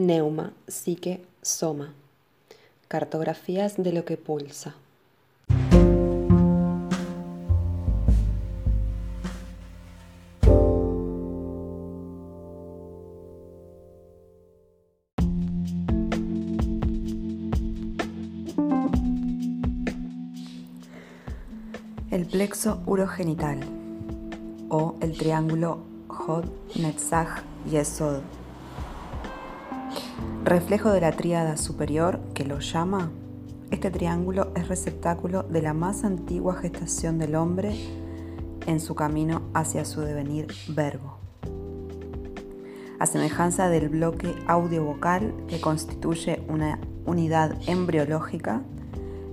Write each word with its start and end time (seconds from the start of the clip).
Neuma, 0.00 0.54
Psique, 0.66 1.20
Soma. 1.42 1.92
Cartografías 2.88 3.76
de 3.76 3.92
lo 3.92 4.06
que 4.06 4.16
pulsa. 4.16 4.74
El 22.10 22.24
plexo 22.24 22.82
urogenital 22.86 23.60
o 24.70 24.96
el 25.02 25.18
triángulo 25.18 25.80
Hod, 26.08 26.46
Netzach, 26.76 27.42
Yesod. 27.70 28.39
Reflejo 30.44 30.90
de 30.90 31.02
la 31.02 31.12
tríada 31.12 31.58
superior 31.58 32.18
que 32.32 32.46
lo 32.46 32.60
llama, 32.60 33.10
este 33.70 33.90
triángulo 33.90 34.52
es 34.56 34.68
receptáculo 34.68 35.42
de 35.42 35.60
la 35.60 35.74
más 35.74 36.02
antigua 36.02 36.54
gestación 36.54 37.18
del 37.18 37.34
hombre 37.34 37.78
en 38.66 38.80
su 38.80 38.94
camino 38.94 39.42
hacia 39.52 39.84
su 39.84 40.00
devenir 40.00 40.48
verbo. 40.68 41.18
A 42.98 43.04
semejanza 43.04 43.68
del 43.68 43.90
bloque 43.90 44.34
audio-vocal 44.46 45.34
que 45.46 45.60
constituye 45.60 46.42
una 46.48 46.80
unidad 47.04 47.58
embriológica, 47.66 48.62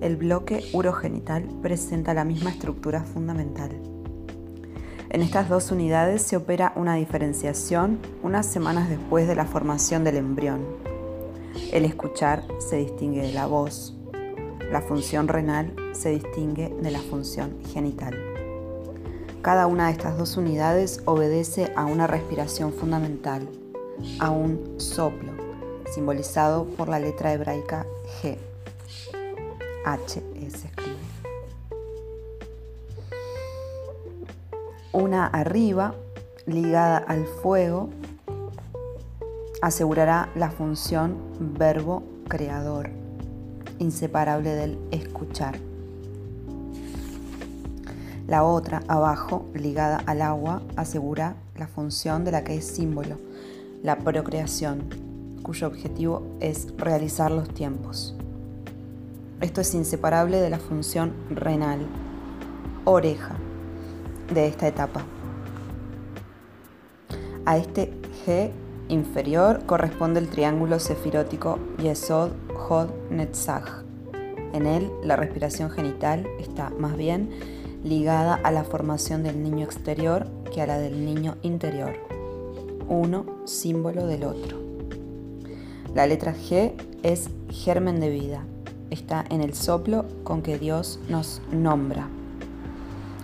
el 0.01 0.17
bloque 0.17 0.65
urogenital 0.73 1.47
presenta 1.61 2.13
la 2.13 2.25
misma 2.25 2.49
estructura 2.49 3.03
fundamental. 3.03 3.71
En 5.09 5.21
estas 5.21 5.47
dos 5.47 5.71
unidades 5.71 6.21
se 6.21 6.35
opera 6.35 6.73
una 6.75 6.95
diferenciación 6.95 7.97
unas 8.23 8.45
semanas 8.45 8.89
después 8.89 9.25
de 9.25 9.35
la 9.35 9.45
formación 9.45 10.03
del 10.03 10.17
embrión. 10.17 10.96
El 11.71 11.85
escuchar 11.85 12.43
se 12.59 12.77
distingue 12.77 13.21
de 13.21 13.33
la 13.33 13.47
voz. 13.47 13.95
La 14.71 14.81
función 14.81 15.27
renal 15.27 15.73
se 15.93 16.09
distingue 16.09 16.69
de 16.69 16.91
la 16.91 16.99
función 16.99 17.57
genital. 17.73 18.15
Cada 19.41 19.67
una 19.67 19.87
de 19.87 19.93
estas 19.93 20.17
dos 20.17 20.37
unidades 20.37 21.01
obedece 21.05 21.71
a 21.75 21.85
una 21.85 22.07
respiración 22.07 22.73
fundamental, 22.73 23.47
a 24.19 24.29
un 24.29 24.79
soplo, 24.79 25.31
simbolizado 25.93 26.65
por 26.65 26.89
la 26.89 26.99
letra 26.99 27.33
hebraica 27.33 27.85
G. 28.21 28.37
H 29.85 30.21
se 30.49 30.67
escribe. 30.67 30.97
Una 34.91 35.27
arriba, 35.27 35.95
ligada 36.45 36.97
al 36.97 37.25
fuego, 37.25 37.89
asegurará 39.61 40.29
la 40.35 40.51
función 40.51 41.17
verbo 41.57 42.03
creador, 42.27 42.89
inseparable 43.79 44.53
del 44.53 44.77
escuchar. 44.91 45.59
La 48.27 48.43
otra, 48.43 48.83
abajo, 48.87 49.45
ligada 49.53 50.03
al 50.05 50.21
agua, 50.21 50.61
asegura 50.75 51.35
la 51.55 51.67
función 51.67 52.25
de 52.25 52.31
la 52.31 52.43
que 52.43 52.57
es 52.57 52.67
símbolo, 52.67 53.17
la 53.83 53.97
procreación, 53.99 54.89
cuyo 55.41 55.67
objetivo 55.67 56.23
es 56.39 56.67
realizar 56.77 57.31
los 57.31 57.49
tiempos. 57.49 58.15
Esto 59.39 59.61
es 59.61 59.73
inseparable 59.73 60.41
de 60.41 60.49
la 60.49 60.59
función 60.59 61.13
renal, 61.29 61.87
oreja, 62.85 63.35
de 64.33 64.47
esta 64.47 64.67
etapa. 64.67 65.05
A 67.45 67.57
este 67.57 67.93
G 68.25 68.51
inferior 68.89 69.65
corresponde 69.65 70.19
el 70.19 70.29
triángulo 70.29 70.79
sefirótico 70.79 71.59
Yesod 71.77 72.31
Hod 72.69 72.89
Netzach. 73.09 73.83
En 74.53 74.65
él, 74.65 74.89
la 75.03 75.15
respiración 75.15 75.69
genital 75.69 76.25
está 76.39 76.69
más 76.71 76.95
bien 76.95 77.29
ligada 77.83 78.35
a 78.43 78.51
la 78.51 78.63
formación 78.63 79.23
del 79.23 79.43
niño 79.43 79.65
exterior 79.65 80.27
que 80.53 80.61
a 80.61 80.67
la 80.67 80.77
del 80.77 81.05
niño 81.05 81.35
interior. 81.41 81.95
Uno 82.87 83.25
símbolo 83.45 84.07
del 84.07 84.23
otro. 84.23 84.57
La 85.93 86.07
letra 86.07 86.33
G 86.33 86.73
es 87.03 87.29
germen 87.49 87.99
de 87.99 88.09
vida, 88.09 88.43
está 88.89 89.25
en 89.29 89.41
el 89.41 89.53
soplo 89.53 90.05
con 90.23 90.41
que 90.41 90.57
Dios 90.57 90.99
nos 91.09 91.41
nombra. 91.51 92.07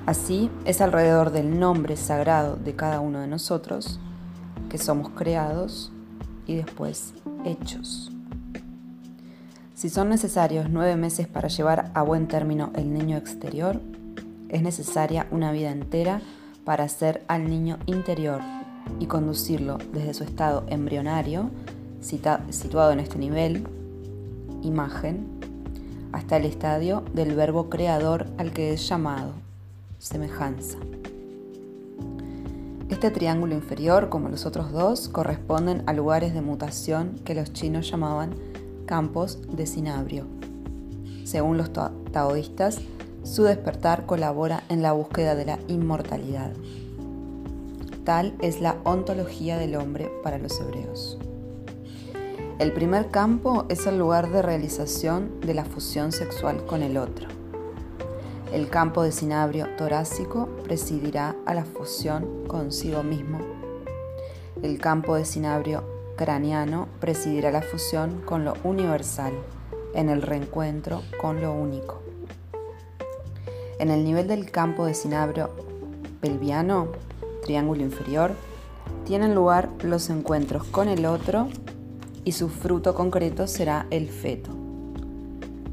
Así 0.06 0.50
es 0.66 0.82
alrededor 0.82 1.32
del 1.32 1.60
nombre 1.60 1.96
sagrado 1.96 2.58
de 2.58 2.76
cada 2.76 3.00
uno 3.00 3.20
de 3.20 3.28
nosotros 3.28 4.00
que 4.74 4.80
somos 4.80 5.10
creados 5.12 5.92
y 6.48 6.56
después 6.56 7.14
hechos. 7.46 8.12
Si 9.76 9.88
son 9.88 10.10
necesarios 10.10 10.66
nueve 10.68 10.96
meses 10.96 11.28
para 11.28 11.48
llevar 11.48 11.92
a 11.94 12.02
buen 12.02 12.28
término 12.28 12.72
el 12.74 12.92
niño 12.92 13.16
exterior, 13.18 13.80
es 14.50 14.64
necesaria 14.64 15.28
una 15.30 15.52
vida 15.52 15.70
entera 15.70 16.24
para 16.66 16.86
hacer 16.86 17.24
al 17.28 17.52
niño 17.52 17.78
interior 17.86 18.42
y 19.00 19.06
conducirlo 19.06 19.78
desde 19.94 20.16
su 20.16 20.24
estado 20.24 20.64
embrionario, 20.68 21.52
situado 22.02 22.94
en 22.94 23.00
este 23.00 23.20
nivel, 23.20 23.68
imagen, 24.64 25.28
hasta 26.14 26.38
el 26.38 26.46
estadio 26.46 27.04
del 27.14 27.36
verbo 27.36 27.70
creador 27.70 28.26
al 28.40 28.52
que 28.54 28.74
es 28.74 28.90
llamado, 28.90 29.34
semejanza. 30.00 30.80
Este 32.94 33.10
triángulo 33.10 33.56
inferior, 33.56 34.10
como 34.10 34.30
los 34.30 34.46
otros 34.46 34.72
dos, 34.72 35.10
corresponden 35.10 35.82
a 35.88 35.94
lugares 35.94 36.36
de 36.36 36.44
mutación 36.44 37.16
que 37.26 37.34
los 37.34 37.52
chinos 37.52 37.90
llamaban 37.90 38.36
campos 38.86 39.40
de 39.52 39.66
cinabrio. 39.66 40.28
Según 41.24 41.58
los 41.58 41.72
taoístas, 41.74 42.82
su 43.24 43.46
despertar 43.46 44.06
colabora 44.06 44.64
en 44.70 44.84
la 44.84 44.92
búsqueda 44.92 45.34
de 45.34 45.44
la 45.44 45.60
inmortalidad. 45.68 46.54
Tal 48.04 48.36
es 48.42 48.62
la 48.62 48.78
ontología 48.84 49.58
del 49.58 49.76
hombre 49.76 50.12
para 50.22 50.38
los 50.38 50.62
hebreos. 50.62 51.18
El 52.60 52.74
primer 52.74 53.10
campo 53.10 53.66
es 53.70 53.88
el 53.88 53.98
lugar 53.98 54.30
de 54.30 54.44
realización 54.44 55.40
de 55.42 55.56
la 55.56 55.66
fusión 55.66 56.12
sexual 56.12 56.64
con 56.68 56.84
el 56.84 56.98
otro. 56.98 57.43
El 58.54 58.70
campo 58.70 59.02
de 59.02 59.12
cinabrio 59.12 59.68
torácico 59.80 60.48
presidirá 60.64 61.36
a 61.48 61.56
la 61.56 61.66
fusión 61.66 62.46
consigo 62.46 63.02
mismo. 63.02 63.40
El 64.62 64.78
campo 64.78 65.16
de 65.16 65.26
cinabrio 65.26 65.84
craneano 66.16 66.88
presidirá 67.00 67.50
la 67.50 67.64
fusión 67.64 68.22
con 68.24 68.46
lo 68.46 68.54
universal, 68.64 69.34
en 69.96 70.08
el 70.08 70.22
reencuentro 70.22 71.02
con 71.20 71.42
lo 71.42 71.52
único. 71.52 72.04
En 73.80 73.90
el 73.90 74.04
nivel 74.04 74.28
del 74.28 74.52
campo 74.52 74.86
de 74.86 74.94
cinabrio 74.94 75.50
pelviano, 76.22 76.90
triángulo 77.42 77.82
inferior, 77.82 78.34
tienen 79.04 79.34
lugar 79.34 79.70
los 79.82 80.12
encuentros 80.12 80.64
con 80.66 80.90
el 80.90 81.08
otro 81.08 81.48
y 82.24 82.34
su 82.34 82.50
fruto 82.50 82.94
concreto 82.94 83.48
será 83.48 83.88
el 83.90 84.10
feto. 84.10 84.63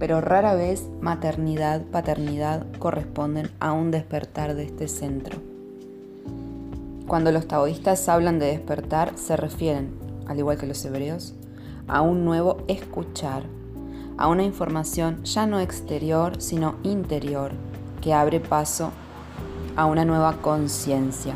Pero 0.01 0.21
rara 0.21 0.55
vez 0.55 0.89
maternidad, 1.01 1.83
paternidad 1.83 2.67
corresponden 2.79 3.51
a 3.61 3.73
un 3.73 3.93
despertar 3.93 4.57
de 4.57 4.65
este 4.65 4.89
centro. 4.89 5.39
Cuando 7.07 7.31
los 7.31 7.47
taoístas 7.47 8.09
hablan 8.09 8.39
de 8.39 8.47
despertar, 8.47 9.13
se 9.17 9.37
refieren, 9.37 9.93
al 10.27 10.39
igual 10.39 10.57
que 10.57 10.67
los 10.67 10.85
hebreos, 10.85 11.35
a 11.87 12.01
un 12.01 12.25
nuevo 12.25 12.65
escuchar, 12.67 13.43
a 14.17 14.29
una 14.29 14.43
información 14.43 15.23
ya 15.25 15.47
no 15.47 15.61
exterior, 15.61 16.41
sino 16.41 16.77
interior, 16.83 17.53
que 18.01 18.15
abre 18.15 18.41
paso 18.41 18.93
a 19.77 19.85
una 19.85 20.05
nueva 20.05 20.41
conciencia. 20.41 21.35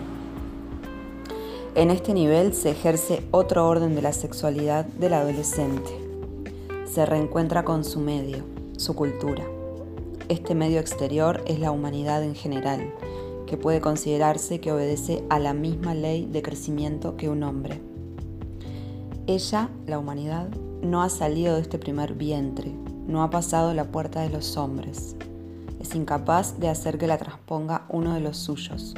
En 1.74 1.90
este 1.90 2.14
nivel 2.14 2.54
se 2.54 2.70
ejerce 2.70 3.26
otro 3.30 3.68
orden 3.68 3.94
de 3.94 4.02
la 4.02 4.12
sexualidad 4.12 4.86
del 4.86 5.12
adolescente. 5.12 6.13
Se 6.94 7.04
reencuentra 7.04 7.64
con 7.64 7.82
su 7.82 7.98
medio, 7.98 8.44
su 8.76 8.94
cultura. 8.94 9.42
Este 10.28 10.54
medio 10.54 10.78
exterior 10.78 11.42
es 11.44 11.58
la 11.58 11.72
humanidad 11.72 12.22
en 12.22 12.36
general, 12.36 12.94
que 13.48 13.56
puede 13.56 13.80
considerarse 13.80 14.60
que 14.60 14.70
obedece 14.70 15.24
a 15.28 15.40
la 15.40 15.54
misma 15.54 15.92
ley 15.92 16.24
de 16.24 16.40
crecimiento 16.40 17.16
que 17.16 17.28
un 17.28 17.42
hombre. 17.42 17.80
Ella, 19.26 19.70
la 19.88 19.98
humanidad, 19.98 20.48
no 20.82 21.02
ha 21.02 21.08
salido 21.08 21.56
de 21.56 21.62
este 21.62 21.80
primer 21.80 22.14
vientre, 22.14 22.72
no 23.08 23.24
ha 23.24 23.30
pasado 23.30 23.74
la 23.74 23.90
puerta 23.90 24.20
de 24.20 24.30
los 24.30 24.56
hombres. 24.56 25.16
Es 25.80 25.96
incapaz 25.96 26.60
de 26.60 26.68
hacer 26.68 26.96
que 26.96 27.08
la 27.08 27.18
transponga 27.18 27.86
uno 27.88 28.14
de 28.14 28.20
los 28.20 28.36
suyos. 28.36 28.94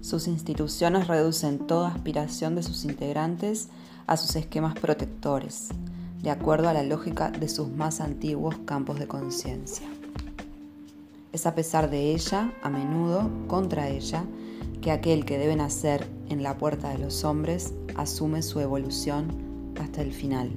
Sus 0.00 0.26
instituciones 0.26 1.08
reducen 1.08 1.58
toda 1.58 1.88
aspiración 1.88 2.54
de 2.54 2.62
sus 2.62 2.86
integrantes 2.86 3.68
a 4.06 4.16
sus 4.16 4.34
esquemas 4.34 4.78
protectores, 4.78 5.68
de 6.22 6.30
acuerdo 6.30 6.68
a 6.68 6.72
la 6.72 6.84
lógica 6.84 7.30
de 7.30 7.48
sus 7.48 7.68
más 7.70 8.00
antiguos 8.00 8.56
campos 8.64 8.98
de 8.98 9.08
conciencia. 9.08 9.88
Es 11.32 11.46
a 11.46 11.54
pesar 11.54 11.90
de 11.90 12.12
ella, 12.12 12.52
a 12.62 12.70
menudo 12.70 13.28
contra 13.48 13.88
ella, 13.88 14.24
que 14.80 14.92
aquel 14.92 15.24
que 15.24 15.38
debe 15.38 15.56
nacer 15.56 16.06
en 16.28 16.42
la 16.42 16.58
puerta 16.58 16.90
de 16.90 16.98
los 16.98 17.24
hombres 17.24 17.74
asume 17.96 18.42
su 18.42 18.60
evolución 18.60 19.72
hasta 19.80 20.00
el 20.02 20.12
final. 20.12 20.50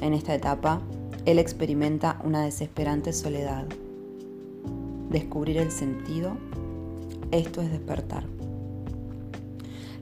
En 0.00 0.14
esta 0.14 0.34
etapa, 0.34 0.80
él 1.24 1.38
experimenta 1.38 2.20
una 2.24 2.42
desesperante 2.42 3.12
soledad. 3.12 3.64
Descubrir 5.10 5.58
el 5.58 5.70
sentido, 5.70 6.36
esto 7.30 7.60
es 7.60 7.70
despertar. 7.70 8.24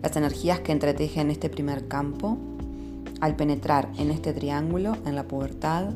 Las 0.03 0.17
energías 0.17 0.61
que 0.61 0.73
entretejen 0.73 1.31
este 1.31 1.49
primer 1.49 1.87
campo, 1.87 2.37
al 3.23 3.37
penetrar 3.37 3.89
en 3.99 4.11
este 4.11 4.33
triángulo, 4.33 4.97
en 5.07 5.15
la 5.15 5.29
pubertad, 5.29 5.91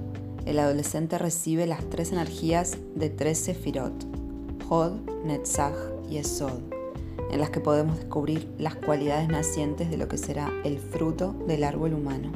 el 0.44 0.60
adolescente 0.60 1.18
recibe 1.18 1.66
las 1.66 1.84
tres 1.90 2.12
energías 2.12 2.78
de 2.94 3.10
tres 3.10 3.38
sefirot, 3.38 3.92
Hod, 4.68 4.92
Netzach 5.24 5.74
y 6.08 6.18
Esod, 6.18 6.60
en 7.32 7.40
las 7.40 7.50
que 7.50 7.58
podemos 7.58 7.96
descubrir 7.96 8.48
las 8.58 8.76
cualidades 8.76 9.26
nacientes 9.26 9.90
de 9.90 9.96
lo 9.96 10.06
que 10.06 10.18
será 10.18 10.52
el 10.62 10.78
fruto 10.78 11.34
del 11.48 11.64
árbol 11.64 11.94
humano. 11.94 12.30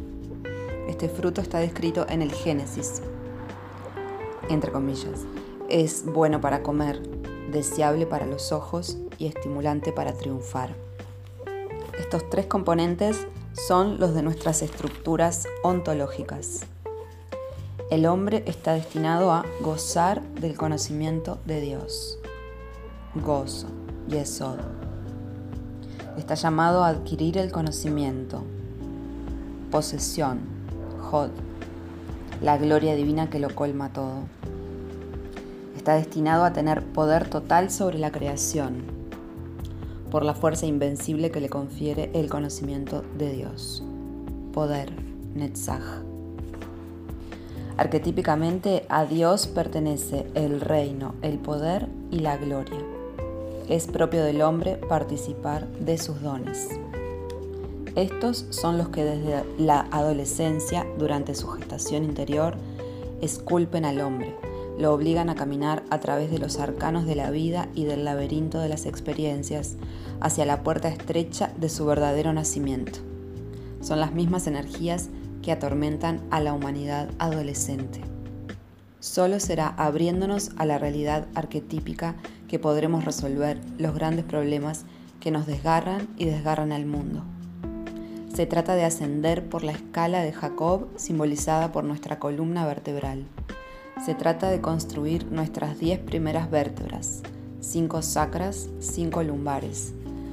Este 0.88 1.08
fruto 1.08 1.40
está 1.40 1.60
descrito 1.60 2.04
en 2.08 2.20
el 2.20 2.32
Génesis, 2.32 3.00
entre 4.48 4.72
comillas. 4.72 5.24
Es 5.68 6.04
bueno 6.04 6.40
para 6.40 6.64
comer, 6.64 7.00
deseable 7.52 8.06
para 8.06 8.26
los 8.26 8.50
ojos 8.50 8.98
y 9.18 9.26
estimulante 9.26 9.92
para 9.92 10.14
triunfar. 10.14 10.74
Estos 11.96 12.28
tres 12.28 12.46
componentes 12.46 13.28
son 13.66 14.00
los 14.00 14.14
de 14.14 14.22
nuestras 14.22 14.62
estructuras 14.62 15.46
ontológicas. 15.62 16.60
El 17.90 18.06
hombre 18.06 18.42
está 18.46 18.72
destinado 18.72 19.32
a 19.32 19.44
gozar 19.60 20.22
del 20.40 20.56
conocimiento 20.56 21.38
de 21.44 21.60
Dios. 21.60 22.18
Gozo, 23.16 23.66
Yesod. 24.08 24.60
Está 26.16 26.34
llamado 26.34 26.84
a 26.84 26.88
adquirir 26.88 27.36
el 27.38 27.52
conocimiento. 27.52 28.44
Posesión, 29.70 30.40
la 32.40 32.56
gloria 32.56 32.94
divina 32.94 33.28
que 33.28 33.40
lo 33.40 33.54
colma 33.54 33.92
todo. 33.92 34.24
Está 35.76 35.94
destinado 35.94 36.44
a 36.44 36.52
tener 36.52 36.84
poder 36.84 37.28
total 37.28 37.70
sobre 37.70 37.98
la 37.98 38.10
creación, 38.10 38.99
por 40.10 40.24
la 40.24 40.34
fuerza 40.34 40.66
invencible 40.66 41.30
que 41.30 41.40
le 41.40 41.48
confiere 41.48 42.10
el 42.14 42.28
conocimiento 42.28 43.02
de 43.16 43.32
Dios. 43.32 43.82
Poder, 44.52 44.92
Netzach. 45.34 46.02
Arquetípicamente 47.76 48.84
a 48.88 49.06
Dios 49.06 49.46
pertenece 49.46 50.26
el 50.34 50.60
reino, 50.60 51.14
el 51.22 51.38
poder 51.38 51.88
y 52.10 52.18
la 52.18 52.36
gloria. 52.36 52.78
Es 53.68 53.86
propio 53.86 54.22
del 54.24 54.42
hombre 54.42 54.76
participar 54.76 55.66
de 55.78 55.96
sus 55.96 56.20
dones. 56.20 56.68
Estos 57.96 58.46
son 58.50 58.78
los 58.78 58.88
que 58.88 59.04
desde 59.04 59.44
la 59.58 59.86
adolescencia, 59.90 60.86
durante 60.98 61.34
su 61.34 61.48
gestación 61.48 62.04
interior, 62.04 62.54
esculpen 63.20 63.84
al 63.84 64.00
hombre, 64.00 64.34
lo 64.78 64.92
obligan 64.92 65.28
a 65.30 65.34
caminar 65.34 65.82
a 65.90 66.00
través 66.00 66.30
de 66.30 66.38
los 66.38 66.58
arcanos 66.58 67.06
de 67.06 67.14
la 67.14 67.30
vida 67.30 67.68
y 67.74 67.84
del 67.84 68.04
laberinto 68.04 68.60
de 68.60 68.68
las 68.68 68.86
experiencias 68.86 69.76
hacia 70.20 70.46
la 70.46 70.62
puerta 70.62 70.88
estrecha 70.88 71.52
de 71.58 71.68
su 71.68 71.84
verdadero 71.86 72.32
nacimiento. 72.32 73.00
Son 73.80 74.00
las 74.00 74.12
mismas 74.12 74.46
energías 74.46 75.08
que 75.42 75.52
atormentan 75.52 76.20
a 76.30 76.40
la 76.40 76.52
humanidad 76.52 77.10
adolescente. 77.18 78.00
Solo 79.00 79.40
será 79.40 79.68
abriéndonos 79.68 80.50
a 80.56 80.66
la 80.66 80.78
realidad 80.78 81.26
arquetípica 81.34 82.16
que 82.48 82.58
podremos 82.58 83.04
resolver 83.04 83.58
los 83.78 83.94
grandes 83.94 84.24
problemas 84.24 84.84
que 85.20 85.30
nos 85.30 85.46
desgarran 85.46 86.08
y 86.18 86.26
desgarran 86.26 86.72
al 86.72 86.84
mundo. 86.84 87.22
Se 88.34 88.46
trata 88.46 88.74
de 88.74 88.84
ascender 88.84 89.48
por 89.48 89.64
la 89.64 89.72
escala 89.72 90.22
de 90.22 90.32
Jacob 90.32 90.88
simbolizada 90.96 91.72
por 91.72 91.84
nuestra 91.84 92.18
columna 92.18 92.66
vertebral. 92.66 93.24
Se 94.04 94.14
trata 94.14 94.48
de 94.48 94.62
construir 94.62 95.30
nuestras 95.30 95.78
diez 95.78 95.98
primeras 95.98 96.50
vértebras, 96.50 97.22
cinco 97.60 98.00
sacras, 98.00 98.70
cinco 98.78 99.22
lumbares, 99.22 99.92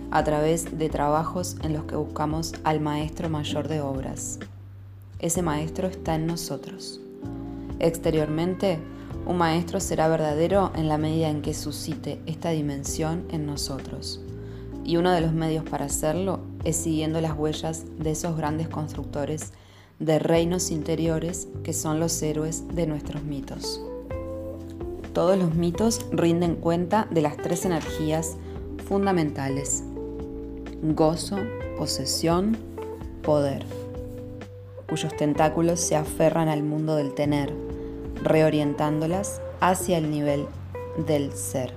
a 0.09 0.23
través 0.23 0.77
de 0.77 0.87
trabajos 0.87 1.57
en 1.63 1.73
los 1.73 1.83
que 1.83 1.97
buscamos 1.97 2.53
al 2.63 2.79
maestro 2.79 3.29
mayor 3.29 3.67
de 3.67 3.81
obras. 3.81 4.39
Ese 5.19 5.41
maestro 5.41 5.87
está 5.87 6.15
en 6.15 6.27
nosotros. 6.27 7.01
Exteriormente, 7.79 8.79
un 9.25 9.37
maestro 9.37 9.81
será 9.81 10.07
verdadero 10.07 10.71
en 10.73 10.87
la 10.87 10.97
medida 10.97 11.29
en 11.29 11.41
que 11.41 11.53
suscite 11.53 12.21
esta 12.25 12.51
dimensión 12.51 13.25
en 13.31 13.45
nosotros 13.45 14.21
y 14.87 14.95
uno 14.95 15.11
de 15.11 15.19
los 15.19 15.33
medios 15.33 15.65
para 15.65 15.85
hacerlo 15.85 16.39
es 16.63 16.77
siguiendo 16.77 17.19
las 17.19 17.37
huellas 17.37 17.83
de 17.99 18.11
esos 18.11 18.37
grandes 18.37 18.69
constructores 18.69 19.51
de 19.99 20.19
reinos 20.19 20.71
interiores 20.71 21.47
que 21.63 21.73
son 21.73 21.99
los 21.99 22.21
héroes 22.21 22.63
de 22.75 22.87
nuestros 22.87 23.23
mitos. 23.23 23.81
Todos 25.13 25.37
los 25.37 25.55
mitos 25.55 26.05
rinden 26.11 26.55
cuenta 26.55 27.07
de 27.09 27.21
las 27.21 27.37
tres 27.37 27.65
energías 27.65 28.37
fundamentales, 28.87 29.83
gozo, 30.81 31.37
posesión, 31.77 32.57
poder, 33.23 33.65
cuyos 34.87 35.15
tentáculos 35.17 35.79
se 35.79 35.95
aferran 35.95 36.47
al 36.47 36.63
mundo 36.63 36.95
del 36.95 37.13
tener, 37.13 37.53
reorientándolas 38.23 39.41
hacia 39.59 39.97
el 39.97 40.11
nivel 40.11 40.45
del 41.07 41.33
ser. 41.33 41.73